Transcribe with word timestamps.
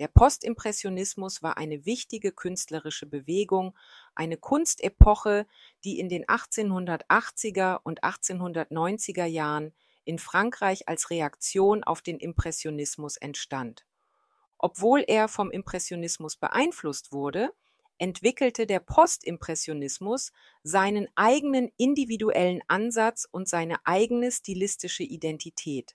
Der 0.00 0.08
Postimpressionismus 0.08 1.42
war 1.42 1.58
eine 1.58 1.84
wichtige 1.84 2.32
künstlerische 2.32 3.04
Bewegung, 3.04 3.76
eine 4.14 4.38
Kunstepoche, 4.38 5.46
die 5.84 6.00
in 6.00 6.08
den 6.08 6.24
1880er 6.24 7.80
und 7.82 8.02
1890er 8.02 9.26
Jahren 9.26 9.74
in 10.04 10.18
Frankreich 10.18 10.88
als 10.88 11.10
Reaktion 11.10 11.84
auf 11.84 12.00
den 12.00 12.18
Impressionismus 12.18 13.18
entstand. 13.18 13.84
Obwohl 14.56 15.04
er 15.06 15.28
vom 15.28 15.50
Impressionismus 15.50 16.36
beeinflusst 16.36 17.12
wurde, 17.12 17.52
entwickelte 17.98 18.66
der 18.66 18.80
Postimpressionismus 18.80 20.32
seinen 20.62 21.08
eigenen 21.14 21.70
individuellen 21.76 22.62
Ansatz 22.68 23.28
und 23.30 23.50
seine 23.50 23.76
eigene 23.84 24.32
stilistische 24.32 25.02
Identität. 25.02 25.94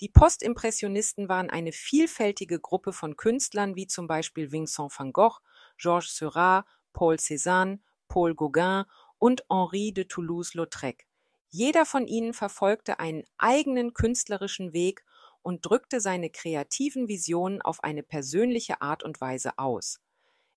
Die 0.00 0.08
Postimpressionisten 0.08 1.28
waren 1.28 1.50
eine 1.50 1.72
vielfältige 1.72 2.58
Gruppe 2.58 2.92
von 2.92 3.16
Künstlern 3.16 3.76
wie 3.76 3.86
zum 3.86 4.08
Beispiel 4.08 4.50
Vincent 4.50 4.92
van 4.96 5.12
Gogh, 5.12 5.38
Georges 5.78 6.16
Seurat, 6.16 6.64
Paul 6.92 7.14
Cézanne, 7.16 7.78
Paul 8.08 8.34
Gauguin 8.34 8.84
und 9.18 9.44
Henri 9.48 9.92
de 9.92 10.04
Toulouse-Lautrec. 10.04 11.06
Jeder 11.48 11.86
von 11.86 12.08
ihnen 12.08 12.34
verfolgte 12.34 12.98
einen 12.98 13.22
eigenen 13.38 13.94
künstlerischen 13.94 14.72
Weg 14.72 15.04
und 15.42 15.64
drückte 15.64 16.00
seine 16.00 16.30
kreativen 16.30 17.06
Visionen 17.06 17.62
auf 17.62 17.84
eine 17.84 18.02
persönliche 18.02 18.82
Art 18.82 19.04
und 19.04 19.20
Weise 19.20 19.58
aus. 19.58 20.00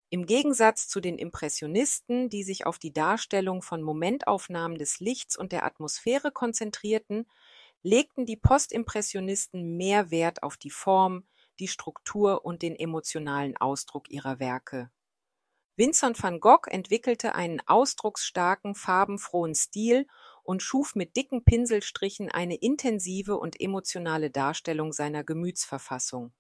Im 0.10 0.26
Gegensatz 0.26 0.88
zu 0.88 1.02
den 1.02 1.18
Impressionisten, 1.18 2.30
die 2.30 2.44
sich 2.44 2.66
auf 2.66 2.80
die 2.80 2.94
Darstellung 2.94 3.62
von 3.62 3.84
Momentaufnahmen 3.84 4.78
des 4.78 5.00
Lichts 5.02 5.38
und 5.38 5.52
der 5.52 5.66
Atmosphäre 5.66 6.32
konzentrierten, 6.32 7.28
legten 7.84 8.26
die 8.26 8.38
Postimpressionisten 8.38 9.78
mehr 9.78 10.12
Wert 10.12 10.44
auf 10.44 10.58
die 10.58 10.70
Form, 10.70 11.28
die 11.60 11.68
Struktur 11.68 12.46
und 12.46 12.62
den 12.62 12.76
emotionalen 12.76 13.58
Ausdruck 13.58 14.10
ihrer 14.10 14.40
Werke. 14.40 14.92
Vincent 15.76 16.22
van 16.22 16.40
Gogh 16.40 16.68
entwickelte 16.70 17.36
einen 17.36 17.62
ausdrucksstarken, 17.68 18.74
farbenfrohen 18.74 19.54
Stil 19.54 20.08
und 20.42 20.64
schuf 20.64 20.96
mit 20.96 21.16
dicken 21.16 21.44
Pinselstrichen 21.44 22.32
eine 22.32 22.56
intensive 22.56 23.38
und 23.38 23.62
emotionale 23.62 24.32
Darstellung 24.32 24.92
seiner 24.92 25.24
Gemütsverfassung. 25.24 26.34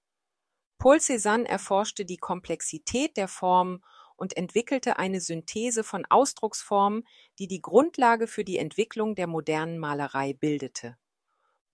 Paul 0.80 0.98
Cézanne 0.98 1.46
erforschte 1.46 2.06
die 2.06 2.18
Komplexität 2.18 3.18
der 3.18 3.28
Formen 3.28 3.84
und 4.16 4.36
entwickelte 4.36 4.98
eine 4.98 5.22
Synthese 5.22 5.84
von 5.84 6.06
Ausdrucksformen, 6.06 7.08
die 7.38 7.48
die 7.48 7.62
Grundlage 7.62 8.28
für 8.28 8.44
die 8.44 8.58
Entwicklung 8.58 9.14
der 9.14 9.28
modernen 9.28 9.78
Malerei 9.78 10.34
bildete. 10.34 10.98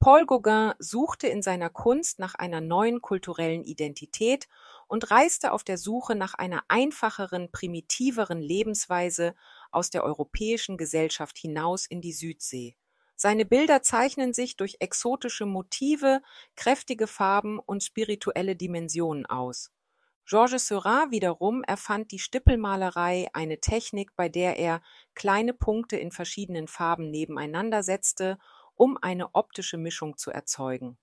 Paul 0.03 0.25
Gauguin 0.25 0.73
suchte 0.79 1.27
in 1.27 1.41
seiner 1.41 1.69
Kunst 1.69 2.19
nach 2.19 2.35
einer 2.35 2.59
neuen 2.59 3.01
kulturellen 3.01 3.63
Identität 3.63 4.49
und 4.89 5.09
reiste 5.11 5.53
auf 5.53 5.63
der 5.63 5.77
Suche 5.77 6.13
nach 6.13 6.33
einer 6.33 6.61
einfacheren, 6.67 7.49
primitiveren 7.53 8.41
Lebensweise 8.41 9.33
aus 9.71 9.91
der 9.91 10.03
europäischen 10.03 10.75
Gesellschaft 10.75 11.37
hinaus 11.37 11.85
in 11.85 12.01
die 12.01 12.11
Südsee. 12.11 12.75
Seine 13.15 13.45
Bilder 13.45 13.81
zeichnen 13.81 14.33
sich 14.33 14.57
durch 14.57 14.75
exotische 14.81 15.45
Motive, 15.45 16.21
kräftige 16.57 17.07
Farben 17.07 17.57
und 17.59 17.81
spirituelle 17.81 18.57
Dimensionen 18.57 19.25
aus. 19.25 19.71
Georges 20.25 20.67
Seurat 20.67 21.11
wiederum 21.11 21.63
erfand 21.63 22.11
die 22.11 22.19
Stippelmalerei, 22.19 23.29
eine 23.31 23.61
Technik, 23.61 24.13
bei 24.17 24.27
der 24.27 24.57
er 24.57 24.81
kleine 25.15 25.53
Punkte 25.53 25.95
in 25.95 26.11
verschiedenen 26.11 26.67
Farben 26.67 27.09
nebeneinander 27.09 27.83
setzte 27.83 28.37
um 28.83 28.97
eine 29.01 29.33
optische 29.33 29.77
Mischung 29.77 30.17
zu 30.17 30.29
erzeugen. 30.29 30.97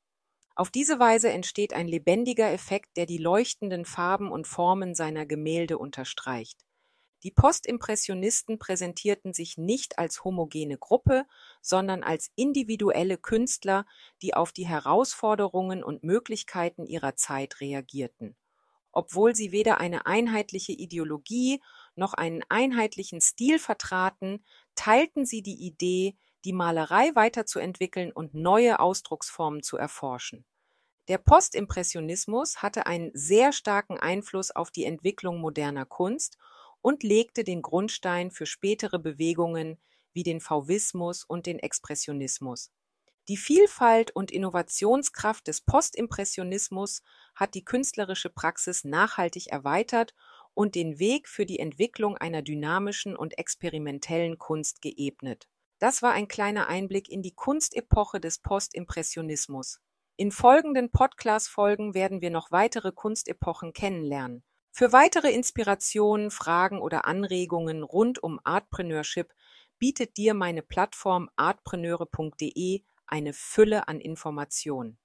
Auf 0.54 0.68
diese 0.68 0.98
Weise 0.98 1.30
entsteht 1.30 1.72
ein 1.72 1.88
lebendiger 1.88 2.52
Effekt, 2.52 2.98
der 2.98 3.06
die 3.06 3.16
leuchtenden 3.16 3.86
Farben 3.86 4.30
und 4.30 4.46
Formen 4.46 4.94
seiner 4.94 5.24
Gemälde 5.24 5.78
unterstreicht. 5.78 6.66
Die 7.22 7.30
Postimpressionisten 7.30 8.58
präsentierten 8.58 9.32
sich 9.32 9.56
nicht 9.56 9.98
als 9.98 10.24
homogene 10.24 10.76
Gruppe, 10.76 11.24
sondern 11.62 12.02
als 12.02 12.30
individuelle 12.34 13.16
Künstler, 13.16 13.86
die 14.20 14.34
auf 14.34 14.52
die 14.52 14.68
Herausforderungen 14.68 15.82
und 15.82 16.04
Möglichkeiten 16.04 16.84
ihrer 16.84 17.16
Zeit 17.16 17.62
reagierten. 17.62 18.36
Obwohl 18.92 19.34
sie 19.34 19.52
weder 19.52 19.80
eine 19.80 20.04
einheitliche 20.04 20.72
Ideologie 20.72 21.62
noch 21.94 22.12
einen 22.12 22.42
einheitlichen 22.50 23.22
Stil 23.22 23.58
vertraten, 23.58 24.44
teilten 24.74 25.24
sie 25.24 25.40
die 25.40 25.64
Idee, 25.64 26.18
die 26.44 26.52
Malerei 26.52 27.14
weiterzuentwickeln 27.14 28.12
und 28.12 28.34
neue 28.34 28.80
Ausdrucksformen 28.80 29.62
zu 29.62 29.76
erforschen. 29.76 30.44
Der 31.08 31.18
Postimpressionismus 31.18 32.62
hatte 32.62 32.86
einen 32.86 33.10
sehr 33.14 33.52
starken 33.52 33.98
Einfluss 33.98 34.50
auf 34.50 34.70
die 34.70 34.84
Entwicklung 34.84 35.38
moderner 35.38 35.84
Kunst 35.84 36.38
und 36.82 37.02
legte 37.02 37.44
den 37.44 37.62
Grundstein 37.62 38.30
für 38.30 38.46
spätere 38.46 38.98
Bewegungen 38.98 39.78
wie 40.12 40.22
den 40.22 40.40
Fauvismus 40.40 41.24
und 41.24 41.46
den 41.46 41.58
Expressionismus. 41.58 42.70
Die 43.28 43.36
Vielfalt 43.36 44.10
und 44.10 44.30
Innovationskraft 44.30 45.46
des 45.46 45.60
Postimpressionismus 45.60 47.02
hat 47.34 47.54
die 47.54 47.64
künstlerische 47.64 48.30
Praxis 48.30 48.84
nachhaltig 48.84 49.48
erweitert 49.48 50.14
und 50.54 50.74
den 50.74 50.98
Weg 50.98 51.28
für 51.28 51.46
die 51.46 51.58
Entwicklung 51.58 52.16
einer 52.16 52.42
dynamischen 52.42 53.14
und 53.16 53.38
experimentellen 53.38 54.38
Kunst 54.38 54.82
geebnet. 54.82 55.48
Das 55.80 56.02
war 56.02 56.12
ein 56.12 56.28
kleiner 56.28 56.68
Einblick 56.68 57.08
in 57.08 57.22
die 57.22 57.34
Kunstepoche 57.34 58.20
des 58.20 58.38
Postimpressionismus. 58.38 59.80
In 60.16 60.30
folgenden 60.30 60.90
Podcast-Folgen 60.90 61.94
werden 61.94 62.20
wir 62.20 62.28
noch 62.28 62.52
weitere 62.52 62.92
Kunstepochen 62.92 63.72
kennenlernen. 63.72 64.44
Für 64.70 64.92
weitere 64.92 65.30
Inspirationen, 65.30 66.30
Fragen 66.30 66.82
oder 66.82 67.06
Anregungen 67.06 67.82
rund 67.82 68.22
um 68.22 68.38
Artpreneurship 68.44 69.32
bietet 69.78 70.18
dir 70.18 70.34
meine 70.34 70.60
Plattform 70.60 71.30
artpreneure.de 71.36 72.82
eine 73.06 73.32
Fülle 73.32 73.88
an 73.88 74.00
Informationen. 74.00 74.98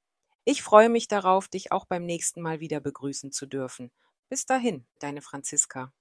Ich 0.43 0.61
freue 0.61 0.89
mich 0.89 1.07
darauf, 1.07 1.47
dich 1.47 1.71
auch 1.71 1.85
beim 1.85 2.05
nächsten 2.05 2.41
Mal 2.41 2.59
wieder 2.59 2.81
begrüßen 2.81 3.31
zu 3.31 3.45
dürfen. 3.45 3.91
Bis 4.27 4.45
dahin, 4.45 4.85
deine 4.99 5.21
Franziska. 5.21 5.93